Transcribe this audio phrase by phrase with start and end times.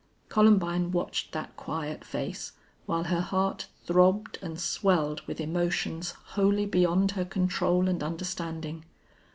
[0.29, 2.53] Columbine watched that quiet face,
[2.87, 8.83] while her heart throbbed and swelled with emotions wholly beyond her control and understanding.